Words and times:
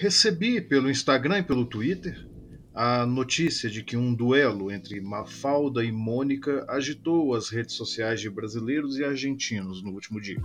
Recebi 0.00 0.60
pelo 0.60 0.88
Instagram 0.88 1.40
e 1.40 1.42
pelo 1.42 1.66
Twitter 1.66 2.24
a 2.72 3.04
notícia 3.04 3.68
de 3.68 3.82
que 3.82 3.96
um 3.96 4.14
duelo 4.14 4.70
entre 4.70 5.00
Mafalda 5.00 5.84
e 5.84 5.90
Mônica 5.90 6.64
agitou 6.68 7.34
as 7.34 7.48
redes 7.48 7.74
sociais 7.74 8.20
de 8.20 8.30
brasileiros 8.30 8.96
e 8.96 9.04
argentinos 9.04 9.82
no 9.82 9.90
último 9.90 10.20
dia. 10.20 10.40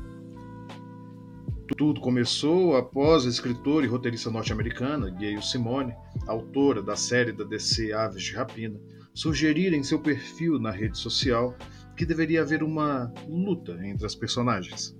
Tudo 1.77 2.02
começou 2.02 2.75
após 2.75 3.27
a 3.27 3.29
escritora 3.29 3.86
e 3.86 3.89
roteirista 3.89 4.31
norte-americana 4.31 5.11
Gayle 5.11 5.43
Simone, 5.43 5.93
autora 6.25 6.81
da 6.81 6.95
série 6.95 7.31
da 7.31 7.43
DC 7.43 7.93
Aves 7.93 8.23
de 8.23 8.33
Rapina, 8.33 8.81
sugerir 9.13 9.71
em 9.71 9.83
seu 9.83 9.99
perfil 9.99 10.57
na 10.57 10.71
rede 10.71 10.97
social 10.97 11.55
que 11.95 12.07
deveria 12.07 12.41
haver 12.41 12.63
uma 12.63 13.13
luta 13.29 13.79
entre 13.85 14.04
as 14.04 14.15
personagens. 14.15 14.97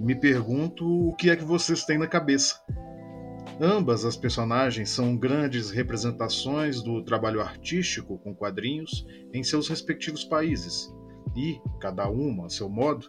Me 0.00 0.14
pergunto 0.14 0.86
o 0.86 1.14
que 1.14 1.28
é 1.28 1.36
que 1.36 1.44
vocês 1.44 1.84
têm 1.84 1.98
na 1.98 2.06
cabeça. 2.06 2.58
Ambas 3.62 4.06
as 4.06 4.16
personagens 4.16 4.88
são 4.88 5.14
grandes 5.14 5.70
representações 5.70 6.82
do 6.82 7.04
trabalho 7.04 7.42
artístico 7.42 8.18
com 8.18 8.34
quadrinhos 8.34 9.04
em 9.34 9.44
seus 9.44 9.68
respectivos 9.68 10.24
países, 10.24 10.90
e, 11.36 11.60
cada 11.78 12.08
uma 12.08 12.46
a 12.46 12.48
seu 12.48 12.70
modo, 12.70 13.06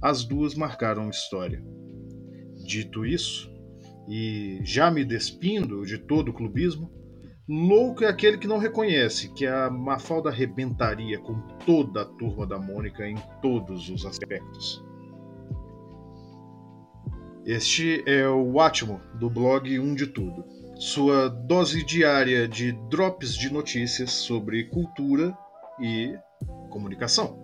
as 0.00 0.24
duas 0.24 0.54
marcaram 0.54 1.10
história. 1.10 1.62
Dito 2.64 3.04
isso, 3.04 3.52
e 4.08 4.60
já 4.64 4.90
me 4.90 5.04
despindo 5.04 5.84
de 5.84 5.98
todo 5.98 6.30
o 6.30 6.34
clubismo, 6.34 6.90
louco 7.46 8.02
é 8.02 8.08
aquele 8.08 8.38
que 8.38 8.48
não 8.48 8.56
reconhece 8.56 9.30
que 9.34 9.46
a 9.46 9.68
Mafalda 9.68 10.30
arrebentaria 10.30 11.18
com 11.18 11.38
toda 11.66 12.00
a 12.00 12.06
turma 12.06 12.46
da 12.46 12.58
Mônica 12.58 13.06
em 13.06 13.16
todos 13.42 13.90
os 13.90 14.06
aspectos. 14.06 14.82
Este 17.44 18.04
é 18.06 18.28
o 18.28 18.60
Atmo 18.60 19.00
do 19.18 19.28
blog 19.28 19.76
Um 19.80 19.96
de 19.96 20.06
Tudo, 20.06 20.44
sua 20.76 21.28
dose 21.28 21.84
diária 21.84 22.46
de 22.46 22.70
drops 22.88 23.34
de 23.34 23.52
notícias 23.52 24.12
sobre 24.12 24.68
cultura 24.68 25.36
e 25.80 26.14
comunicação. 26.70 27.36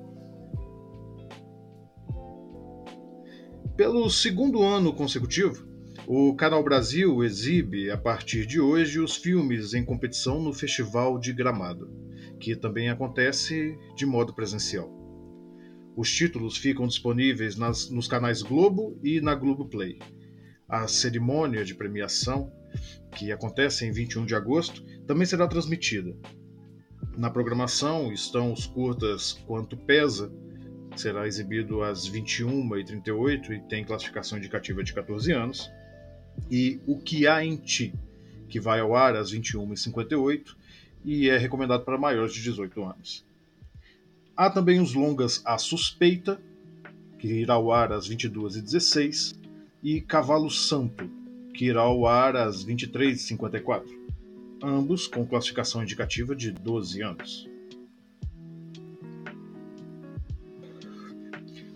Pelo 3.77 4.09
segundo 4.09 4.63
ano 4.63 4.95
consecutivo, 4.95 5.67
o 6.07 6.33
Canal 6.37 6.63
Brasil 6.63 7.25
exibe 7.25 7.91
a 7.91 7.99
partir 7.99 8.47
de 8.47 8.61
hoje 8.61 9.01
os 9.01 9.17
filmes 9.17 9.75
em 9.75 9.85
competição 9.85 10.41
no 10.41 10.53
Festival 10.53 11.19
de 11.19 11.33
Gramado, 11.33 11.91
que 12.39 12.55
também 12.55 12.89
acontece 12.89 13.77
de 13.97 14.07
modo 14.07 14.33
presencial. 14.33 14.98
Os 15.99 16.15
títulos 16.15 16.57
ficam 16.57 16.87
disponíveis 16.87 17.57
nas, 17.57 17.91
nos 17.91 18.07
canais 18.07 18.41
Globo 18.41 18.97
e 19.03 19.21
na 19.21 19.35
Globoplay. 19.35 19.99
A 20.69 20.87
cerimônia 20.87 21.65
de 21.65 21.75
premiação, 21.75 22.53
que 23.17 23.33
acontece 23.33 23.85
em 23.85 23.91
21 23.91 24.25
de 24.25 24.37
agosto, 24.37 24.81
também 25.09 25.27
será 25.27 25.49
transmitida. 25.49 26.17
Na 27.17 27.29
programação 27.31 28.13
estão 28.13 28.53
os 28.53 28.65
curtas 28.65 29.33
Quanto 29.45 29.77
Pesa, 29.77 30.33
será 30.95 31.27
exibido 31.27 31.83
às 31.83 32.09
21h38 32.09 33.51
e 33.51 33.61
tem 33.69 33.85
classificação 33.85 34.39
indicativa 34.39 34.85
de 34.85 34.95
14 34.95 35.33
anos. 35.33 35.69
E 36.49 36.81
O 36.87 37.01
Que 37.01 37.27
Há 37.27 37.45
em 37.45 37.57
Ti, 37.57 37.93
que 38.49 38.61
vai 38.61 38.79
ao 38.79 38.95
ar 38.95 39.17
às 39.17 39.33
21h58 39.33 40.55
e 41.05 41.29
é 41.29 41.37
recomendado 41.37 41.85
para 41.85 41.99
maiores 41.99 42.33
de 42.33 42.41
18 42.41 42.85
anos. 42.85 43.28
Há 44.39 44.49
também 44.49 44.79
os 44.79 44.95
longas 44.95 45.43
A 45.45 45.59
Suspeita, 45.59 46.41
que 47.19 47.27
irá 47.27 47.55
ao 47.55 47.73
ar 47.73 47.91
às 47.91 48.09
22h16, 48.09 49.37
e 49.83 50.01
Cavalo 50.01 50.49
Santo, 50.49 51.11
que 51.53 51.65
irá 51.65 51.81
ao 51.81 52.07
ar 52.07 52.37
às 52.37 52.65
23h54, 52.65 53.83
ambos 54.63 55.09
com 55.09 55.27
classificação 55.27 55.83
indicativa 55.83 56.37
de 56.37 56.53
12 56.53 57.03
anos. 57.03 57.51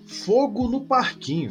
Fogo 0.06 0.68
no 0.68 0.82
Parquinho. 0.82 1.50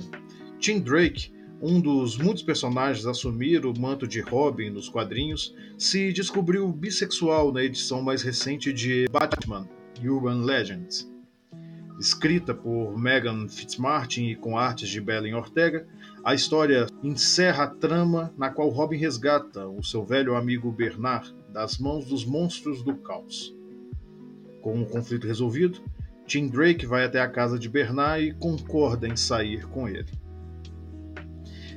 Tim 0.60 0.80
Drake, 0.80 1.34
um 1.62 1.82
dos 1.82 2.18
muitos 2.18 2.42
personagens 2.42 3.06
a 3.06 3.12
assumir 3.12 3.66
o 3.66 3.78
manto 3.78 4.08
de 4.08 4.22
Robin 4.22 4.70
nos 4.70 4.88
quadrinhos, 4.88 5.54
se 5.78 6.14
descobriu 6.14 6.72
bissexual 6.72 7.52
na 7.52 7.62
edição 7.62 8.02
mais 8.02 8.22
recente 8.22 8.72
de 8.72 9.10
Batman 9.12 9.68
Urban 10.04 10.44
Legends. 10.44 11.10
Escrita 12.00 12.54
por 12.54 12.98
Megan 12.98 13.48
Fitzmartin 13.48 14.30
e 14.30 14.36
com 14.36 14.58
artes 14.58 14.90
de 14.90 15.00
Belen 15.00 15.36
Ortega, 15.36 15.88
a 16.24 16.34
história 16.34 16.88
encerra 17.04 17.66
a 17.66 17.68
trama 17.68 18.34
na 18.38 18.50
qual 18.50 18.70
Robin 18.70 18.98
resgata 18.98 19.68
o 19.68 19.84
seu 19.84 20.04
velho 20.04 20.36
amigo 20.36 20.72
Bernard 20.72 21.36
das 21.50 21.78
mãos 21.78 22.06
dos 22.06 22.26
monstros 22.26 22.84
do 22.84 22.96
caos. 22.96 23.56
Com 24.62 24.82
o 24.82 24.86
conflito 24.86 25.28
resolvido, 25.28 25.82
Tim 26.26 26.48
Drake 26.48 26.86
vai 26.86 27.06
até 27.06 27.20
a 27.20 27.30
casa 27.30 27.60
de 27.60 27.68
Bernard 27.68 28.24
e 28.24 28.34
concorda 28.34 29.08
em 29.08 29.16
sair 29.16 29.68
com 29.68 29.88
ele. 29.88 30.10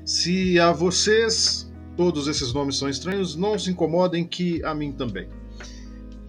Se 0.05 0.59
a 0.59 0.71
vocês 0.73 1.73
todos 1.97 2.29
esses 2.29 2.53
nomes 2.53 2.77
são 2.77 2.89
estranhos, 2.89 3.37
não 3.37 3.59
se 3.59 3.71
incomodem 3.71 4.25
que 4.27 4.65
a 4.65 4.75
mim 4.75 4.93
também. 4.93 5.29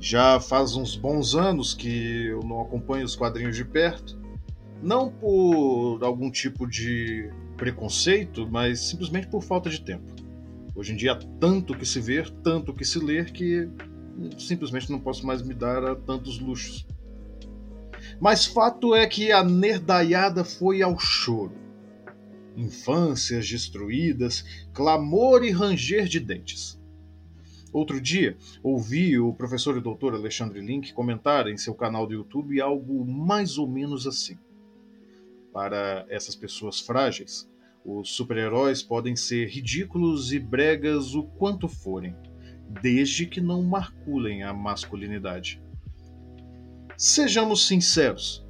Já 0.05 0.39
faz 0.39 0.75
uns 0.75 0.95
bons 0.95 1.33
anos 1.33 1.73
que 1.73 2.27
eu 2.27 2.41
não 2.41 2.61
acompanho 2.61 3.03
os 3.03 3.15
quadrinhos 3.15 3.55
de 3.55 3.65
perto, 3.65 4.15
não 4.79 5.09
por 5.09 5.97
algum 6.03 6.29
tipo 6.29 6.67
de 6.67 7.27
preconceito, 7.57 8.47
mas 8.47 8.81
simplesmente 8.81 9.25
por 9.25 9.41
falta 9.41 9.67
de 9.67 9.81
tempo. 9.81 10.05
Hoje 10.75 10.93
em 10.93 10.95
dia 10.95 11.13
há 11.13 11.15
tanto 11.39 11.75
que 11.75 11.87
se 11.87 11.99
ver, 11.99 12.29
tanto 12.43 12.71
que 12.71 12.85
se 12.85 12.99
ler, 12.99 13.31
que 13.31 13.67
simplesmente 14.37 14.91
não 14.91 14.99
posso 14.99 15.25
mais 15.25 15.41
me 15.41 15.55
dar 15.55 15.83
a 15.83 15.95
tantos 15.95 16.39
luxos. 16.39 16.85
Mas 18.19 18.45
fato 18.45 18.93
é 18.93 19.07
que 19.07 19.31
a 19.31 19.43
nerdaiada 19.43 20.43
foi 20.43 20.83
ao 20.83 20.99
choro. 20.99 21.55
Infâncias 22.55 23.49
destruídas, 23.49 24.45
clamor 24.71 25.43
e 25.43 25.49
ranger 25.49 26.05
de 26.05 26.19
dentes. 26.19 26.79
Outro 27.75 27.99
dia, 27.99 28.37
ouvi 28.63 29.19
o 29.19 29.33
professor 29.33 29.75
e 29.77 29.81
doutor 29.81 30.13
Alexandre 30.13 30.61
Link 30.61 30.93
comentar 30.93 31.45
em 31.45 31.57
seu 31.57 31.75
canal 31.75 32.07
do 32.07 32.13
YouTube 32.13 32.61
algo 32.61 33.05
mais 33.05 33.57
ou 33.57 33.67
menos 33.67 34.07
assim. 34.07 34.37
Para 35.51 36.05
essas 36.07 36.37
pessoas 36.37 36.79
frágeis, 36.79 37.51
os 37.83 38.15
super-heróis 38.15 38.81
podem 38.81 39.13
ser 39.13 39.49
ridículos 39.49 40.31
e 40.31 40.39
bregas 40.39 41.15
o 41.15 41.23
quanto 41.23 41.67
forem, 41.67 42.15
desde 42.81 43.25
que 43.25 43.41
não 43.41 43.61
marculem 43.61 44.41
a 44.43 44.53
masculinidade. 44.53 45.61
Sejamos 46.95 47.67
sinceros. 47.67 48.41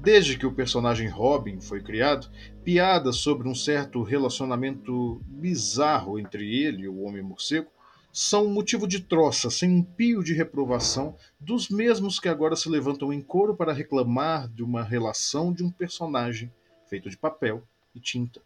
Desde 0.00 0.36
que 0.36 0.44
o 0.44 0.52
personagem 0.52 1.08
Robin 1.08 1.60
foi 1.60 1.80
criado, 1.80 2.28
piadas 2.64 3.18
sobre 3.18 3.48
um 3.48 3.54
certo 3.54 4.02
relacionamento 4.02 5.22
bizarro 5.24 6.18
entre 6.18 6.52
ele 6.52 6.82
e 6.82 6.88
o 6.88 7.02
Homem-Morcego 7.02 7.70
são 8.12 8.48
motivo 8.48 8.86
de 8.86 9.00
troça, 9.00 9.50
sem 9.50 9.70
um 9.70 9.82
pio 9.82 10.22
de 10.22 10.34
reprovação, 10.34 11.16
dos 11.40 11.68
mesmos 11.68 12.20
que 12.20 12.28
agora 12.28 12.54
se 12.54 12.68
levantam 12.68 13.12
em 13.12 13.20
coro 13.20 13.56
para 13.56 13.72
reclamar 13.72 14.48
de 14.48 14.62
uma 14.62 14.82
relação 14.82 15.52
de 15.52 15.64
um 15.64 15.70
personagem 15.70 16.52
feito 16.86 17.08
de 17.08 17.16
papel 17.16 17.62
e 17.94 18.00
tinta. 18.00 18.40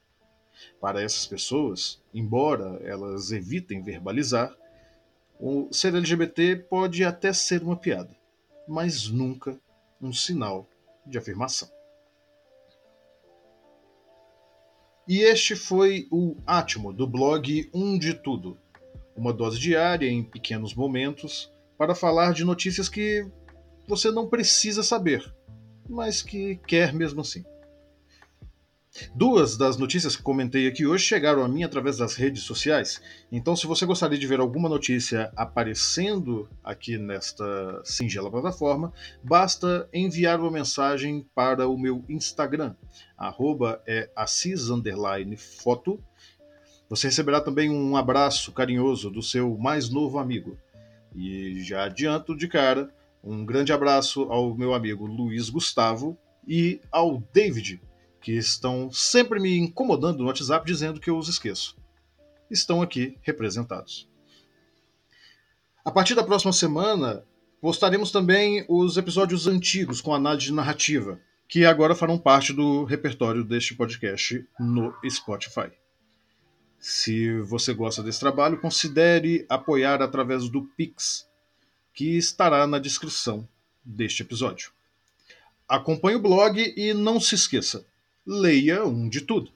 Para 0.80 1.02
essas 1.02 1.26
pessoas, 1.26 2.00
embora 2.14 2.80
elas 2.82 3.32
evitem 3.32 3.82
verbalizar, 3.82 4.54
o 5.38 5.68
ser 5.72 5.94
LGBT 5.94 6.56
pode 6.56 7.04
até 7.04 7.32
ser 7.32 7.62
uma 7.62 7.76
piada 7.76 8.16
mas 8.66 9.08
nunca 9.08 9.58
um 10.00 10.12
sinal 10.12 10.68
de 11.06 11.16
afirmação. 11.16 11.70
E 15.08 15.20
este 15.20 15.54
foi 15.54 16.08
o 16.10 16.36
Átimo 16.44 16.92
do 16.92 17.06
blog 17.06 17.70
Um 17.72 17.96
de 17.96 18.12
Tudo, 18.12 18.58
uma 19.16 19.32
dose 19.32 19.58
diária 19.58 20.08
em 20.08 20.22
pequenos 20.22 20.74
momentos 20.74 21.52
para 21.78 21.94
falar 21.94 22.32
de 22.32 22.44
notícias 22.44 22.88
que 22.88 23.26
você 23.88 24.10
não 24.10 24.28
precisa 24.28 24.82
saber, 24.82 25.32
mas 25.88 26.22
que 26.22 26.56
quer 26.66 26.92
mesmo 26.92 27.20
assim. 27.20 27.44
Duas 29.14 29.56
das 29.56 29.76
notícias 29.76 30.16
que 30.16 30.22
comentei 30.22 30.66
aqui 30.66 30.86
hoje 30.86 31.04
chegaram 31.04 31.44
a 31.44 31.48
mim 31.48 31.62
através 31.62 31.98
das 31.98 32.14
redes 32.14 32.42
sociais. 32.44 33.00
Então, 33.30 33.54
se 33.54 33.66
você 33.66 33.84
gostaria 33.84 34.18
de 34.18 34.26
ver 34.26 34.40
alguma 34.40 34.68
notícia 34.68 35.30
aparecendo 35.36 36.48
aqui 36.64 36.96
nesta 36.96 37.82
singela 37.84 38.30
plataforma, 38.30 38.92
basta 39.22 39.88
enviar 39.92 40.40
uma 40.40 40.50
mensagem 40.50 41.26
para 41.34 41.68
o 41.68 41.78
meu 41.78 42.04
Instagram, 42.08 42.74
arroba 43.16 43.82
é 43.86 44.08
foto. 45.36 46.02
Você 46.88 47.08
receberá 47.08 47.40
também 47.40 47.70
um 47.70 47.96
abraço 47.96 48.52
carinhoso 48.52 49.10
do 49.10 49.22
seu 49.22 49.56
mais 49.58 49.88
novo 49.88 50.18
amigo. 50.18 50.56
E 51.14 51.62
já 51.62 51.84
adianto 51.84 52.36
de 52.36 52.46
cara 52.46 52.94
um 53.28 53.44
grande 53.44 53.72
abraço 53.72 54.22
ao 54.30 54.54
meu 54.54 54.72
amigo 54.72 55.04
Luiz 55.04 55.50
Gustavo 55.50 56.16
e 56.46 56.80
ao 56.92 57.20
David, 57.32 57.80
que 58.20 58.30
estão 58.32 58.88
sempre 58.92 59.40
me 59.40 59.58
incomodando 59.58 60.18
no 60.18 60.26
WhatsApp 60.26 60.64
dizendo 60.64 61.00
que 61.00 61.10
eu 61.10 61.18
os 61.18 61.28
esqueço. 61.28 61.76
estão 62.48 62.80
aqui 62.80 63.18
representados. 63.22 64.08
A 65.84 65.90
partir 65.90 66.14
da 66.14 66.22
próxima 66.22 66.52
semana, 66.52 67.24
postaremos 67.60 68.12
também 68.12 68.64
os 68.68 68.96
episódios 68.96 69.48
antigos 69.48 70.00
com 70.00 70.14
análise 70.14 70.52
narrativa, 70.52 71.18
que 71.48 71.64
agora 71.64 71.96
farão 71.96 72.18
parte 72.18 72.52
do 72.52 72.84
repertório 72.84 73.42
deste 73.42 73.74
podcast 73.74 74.46
no 74.60 74.94
Spotify. 75.08 75.72
Se 76.88 77.40
você 77.40 77.74
gosta 77.74 78.00
desse 78.00 78.20
trabalho, 78.20 78.60
considere 78.60 79.44
apoiar 79.48 80.00
através 80.00 80.48
do 80.48 80.62
Pix, 80.62 81.26
que 81.92 82.16
estará 82.16 82.64
na 82.64 82.78
descrição 82.78 83.46
deste 83.84 84.22
episódio. 84.22 84.70
Acompanhe 85.68 86.14
o 86.16 86.22
blog 86.22 86.60
e 86.76 86.94
não 86.94 87.18
se 87.18 87.34
esqueça, 87.34 87.84
leia 88.24 88.84
um 88.84 89.08
de 89.08 89.22
tudo. 89.22 89.50